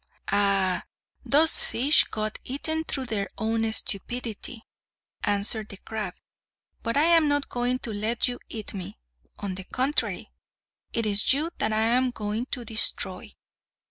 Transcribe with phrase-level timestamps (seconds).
[0.31, 0.83] "Ah!
[1.23, 4.63] those fishes got eaten through their own stupidity,"
[5.23, 6.15] answered the crab;
[6.81, 8.97] "but I'm not going to let you eat me.
[9.37, 10.31] On the contrary,
[10.91, 13.35] is it you that I am going to destroy.